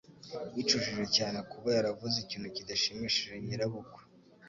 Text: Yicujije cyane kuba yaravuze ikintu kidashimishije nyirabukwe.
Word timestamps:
Yicujije 0.55 1.05
cyane 1.15 1.37
kuba 1.51 1.67
yaravuze 1.77 2.15
ikintu 2.25 2.47
kidashimishije 2.55 3.33
nyirabukwe. 3.45 4.01